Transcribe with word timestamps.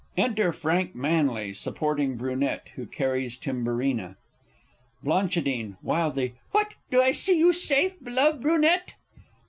"]Enter 0.27 0.51
FRANK 0.51 0.95
MANLY 0.95 1.53
supporting 1.53 2.17
BRUNETTE, 2.17 2.69
who 2.75 2.87
carries 2.87 3.37
TIMBURINA. 3.37 4.17
Bl. 5.03 5.25
(wildly). 5.83 6.33
What, 6.51 6.73
do 6.89 6.99
I 6.99 7.11
see 7.11 7.37
you 7.37 7.53
safe, 7.53 8.03
beloved 8.03 8.41
Brunette? 8.41 8.95
_Br. 9.15 9.21